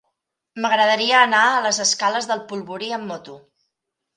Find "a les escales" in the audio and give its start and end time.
1.49-2.31